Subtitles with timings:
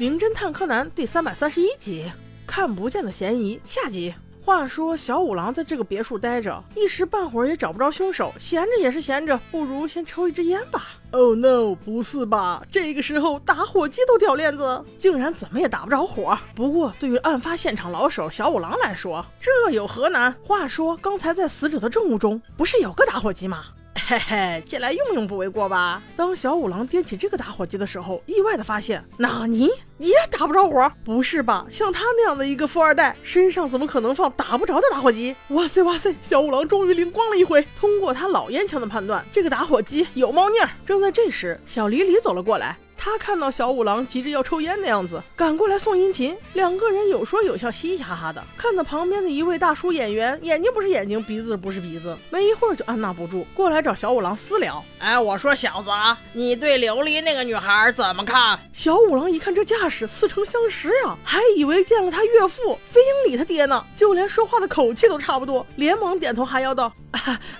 [0.00, 2.08] 名侦探柯南》第三百三十一集，
[2.46, 4.14] 看不见的嫌疑下集。
[4.44, 10.86] 话说小五郎在这个别墅待着，一时半会儿也找不着凶手，闲着也是闲着，不如先抽一支烟吧。
[11.10, 12.62] Oh no，不是吧？
[12.70, 16.38] 这个时候打火机都掉链子，竟然怎么也打不着火。
[16.54, 20.32] 不过对于案发现场老手小五郎来说，这有何难？
[20.44, 23.64] 话说刚才在死者的证物中，不是有个打火机吗？
[24.06, 26.02] 嘿嘿，借来用用不为过吧？
[26.16, 30.90] 当小五郎掂起这个打火机的时候，意外的发现，纳尼也打不着火？
[31.04, 31.66] 不是吧？
[31.70, 35.34] 像他那样的一个富二代，身上怎么可能放打不着的打火机？
[35.48, 36.14] 哇塞哇塞！
[36.22, 40.68] 小五郎终于灵光了一回，通过他老烟枪的判断，这个打火机有猫腻儿。
[40.86, 42.76] 正在这时，小李李走了过来。
[43.08, 46.36] 他看到小五郎急着要抽烟的样子，赶过来送殷勤。
[46.52, 48.44] 两个人有说有笑，嘻嘻哈哈的。
[48.56, 54.84] 看到旁边的一位大叔演员，眼睛不是眼睛，鼻子不是鼻子，没一会儿就按捺不住，过来找小五郎私聊。
[54.98, 55.90] 哎，我说小子，
[56.34, 58.58] 你对琉璃那个女孩怎么看？
[58.74, 66.92] 小五郎一看这架势，似曾相识呀，还以为见了他岳父飞鹰里他爹呢，就连说话的口气都差不多，连忙点头哈腰道：“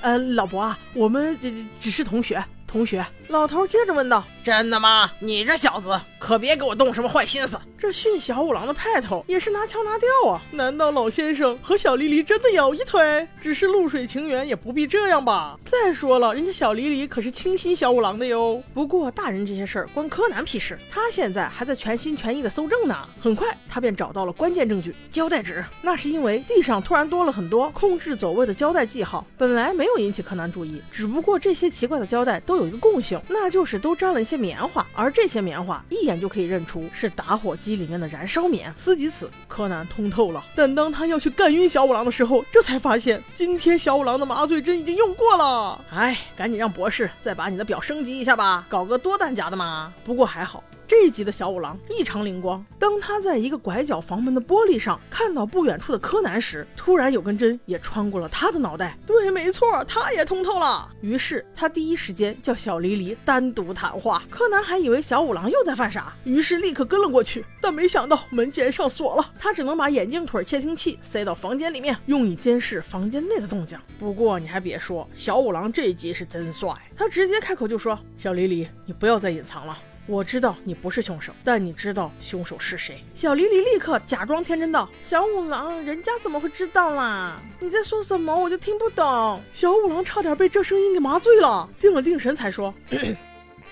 [0.02, 5.10] 呃，老伯啊，我们只只是同学。”同学，老头接着问道：“真的吗？
[5.20, 7.58] 你这小子可别给我动什么坏心思。
[7.78, 10.42] 这训小五郎的派头也是拿腔拿调啊！
[10.50, 13.26] 难道老先生和小黎黎真的有一腿？
[13.40, 15.58] 只是露水情缘，也不必这样吧？
[15.64, 18.62] 再说了，人家小黎黎可是倾心小五郎的哟。
[18.74, 23.08] 不过大人这些事儿关柯南屁事，他现在还在全心全意的搜证呢。
[23.18, 25.64] 很快，他便找到了关键证据——胶带纸。
[25.80, 32.57] 那是因为地上突然多了很多控制走位的胶带记号，本来没有引起柯南注意，只不过这些奇怪的胶带都。
[32.58, 38.72] 有一个共性，那就是都沾了一些棉花，而这些棉花一眼就可以认出是打火机里面的燃烧棉。
[38.76, 40.44] 思及此，柯南通透了。
[40.54, 45.84] 但当他要去干晕小五郎的时候，这才发现今天小五郎的麻醉针已经用过了。
[45.90, 49.92] 哎，赶紧让博士再把你的表升级一下吧，搞个多弹夹的嘛。
[50.04, 50.62] 不过还好。
[50.88, 52.64] 这一集的小五郎异常灵光。
[52.78, 58.96] 当他在一个拐角房门的玻璃上看到不远处的柯南时，突然有根针也穿过了他的脑袋。
[59.06, 60.88] 对，没错，他也通透了。
[61.02, 64.22] 于是他第一时间叫小黎黎单独谈话。
[64.30, 67.44] 柯南还以为小五郎又在犯傻，于是立刻跟了过去。
[67.60, 73.78] 但没想到门竟然上锁了，他只能把眼镜腿窃听器塞到房间里面，用以监视房间内的动静。
[73.98, 83.04] 不过你还别说，小五郎这一集是真帅，他直接开口就说：“小黎黎，你不要再隐藏了。”我知道你不是凶手，但你知道凶手是谁？
[83.14, 87.38] 小黎黎立刻假装天真道：“小五郎，人家怎么会知道啦？
[87.60, 88.34] 你在说什么？
[88.34, 92.72] 我就听不懂。”小五郎差点被这声音给麻醉了，定了定神才说。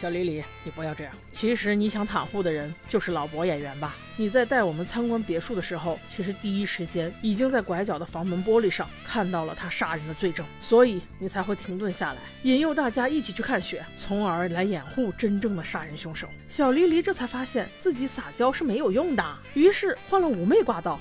[0.01, 1.13] 小李李，你不要这样。
[1.33, 3.97] 其实你想袒护的人就是老伯演员吧？
[4.17, 16.29] 你在带我们参观别墅的时候，其实第一时间已经在拐角的房门玻璃上看到了他杀人的罪证，所以你才会停顿下来，引诱大家一起去看雪，从而来掩护真正的杀人凶手。
[16.49, 19.25] 小黎黎这才发现自己撒娇是没有用的，
[19.55, 21.01] 于是换了妩媚挂道：“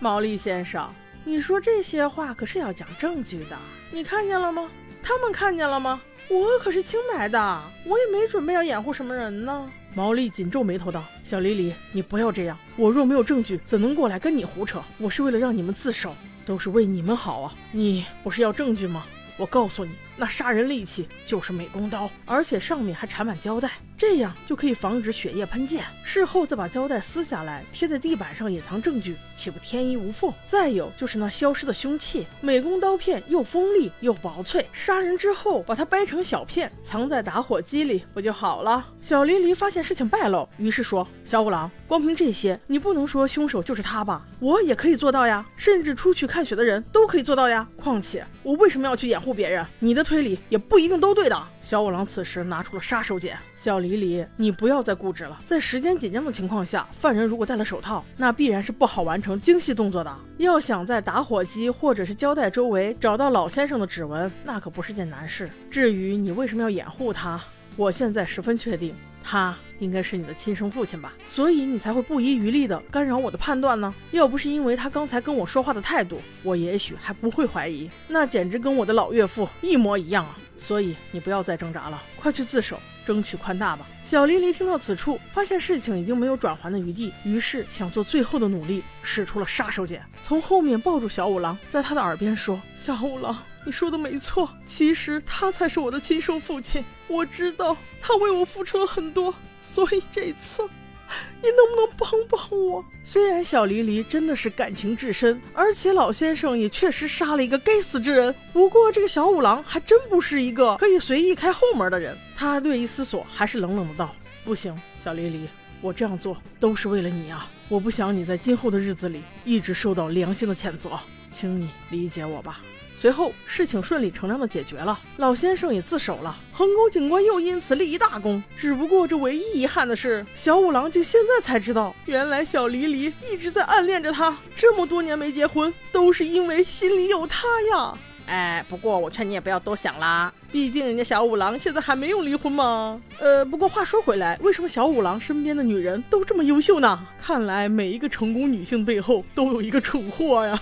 [0.00, 0.90] 毛利先生，
[1.24, 3.58] 你说这些话可是要讲证据的，
[3.90, 4.70] 你看见了吗？
[5.06, 9.70] 他们看见了吗？”我可是清白的，我也没准备要掩护什么人呢。
[9.94, 12.58] 毛利紧皱眉头道：“小李李，你不要这样。
[12.74, 14.82] 我若没有证据，怎能过来跟你胡扯？
[14.98, 16.12] 我是为了让你们自首，
[16.44, 17.54] 都是为你们好啊。
[17.70, 19.06] 你不是要证据吗？
[19.36, 25.84] 我告诉你。”那杀人利器就是美工刀，而且上面还缠满胶带，这样就可以防止血液喷溅。
[26.02, 30.32] 事后再把胶带撕下来贴在地板上隐藏证据，岂不天衣无缝？
[30.44, 38.86] 再有就是那消失的凶器，美工刀片又锋利又薄脆，杀人之后把它掰成小片，藏在打火机里不就好了？
[39.02, 44.26] 小黎黎发现事情败露，于是说：“小五郎，光凭这些，你不能说凶手就是他吧？
[44.40, 47.68] 我也可以做到呀，甚至出去看雪的人都可以做到呀。
[47.76, 49.66] 况且我为什么要去掩护别人？
[49.78, 51.36] 你的。”推理也不一定都对的。
[51.60, 55.36] 小五郎此时拿出了杀手锏，小李李，你不要再固执了。
[55.44, 60.16] 在时间紧张的情况下，犯人如果戴了手套，那必然是不好完成精细动作的。
[60.38, 65.50] 要想在打火机或者是胶带周围找到老先生的指纹，那可不是件难事。
[65.68, 67.40] 至于你为什么要掩护他，
[67.74, 68.94] 我现在十分确定。
[69.28, 73.92] 他应该是你的亲生父亲吧，所以你才会不遗余力的干扰我的判断呢。
[74.12, 77.90] 要不是因为他刚才跟我说话的态度，我也许还不会怀疑。
[78.06, 80.38] 那简直跟我的老岳父一模一样啊！
[80.56, 83.86] 所以你不要再挣扎了，快去自首，争取宽大吧。
[84.04, 93.36] 小黎黎听到此处，发现事情已经没有转圜的余地，于是想做最后的努力，使出了杀手锏，从后面抱住小五郎，在他的耳边说：“小五郎。”
[93.66, 96.84] 你说的没错，其实他才是我的亲生父亲。
[97.08, 100.62] 我知道他为我付出了很多，所以这次
[101.42, 102.84] 你能不能帮帮我？
[103.04, 112.16] 虽然小黎黎真的是感情至深，而且老先生也确实杀了一个该死之人，不过这个小五郎还真不是一个可以随意开后门的人。
[112.36, 114.14] 他略一思索，还是冷冷的道
[114.44, 115.48] ：“不行，小黎黎。”
[115.82, 117.46] 我这样做都是为了你啊！
[117.68, 120.98] 我不想你在今后的日子里一直受到良心的谴责，
[121.30, 122.60] 请你理解我吧。
[122.98, 128.42] 随后事情顺理成章的解决了，老先生也自首了，横沟警官又因此立一大功。
[128.56, 137.92] 只不过这唯一遗憾的是，小五郎竟现在才知道，原来小黎黎一直在暗恋着他，这么多年没结婚，都是因为心里有他呀。
[138.26, 143.00] 哎，不过我劝你也不要多想啦，毕竟人家小五郎现在还没有离婚嘛。
[143.20, 147.06] 呃，不过话说回来，为什么小五郎身边的女人都这么优秀呢？
[147.22, 150.58] 看来每一个成功女性背后都有一个蠢货呀。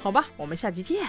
[0.00, 1.06] 好吧，我们下期见。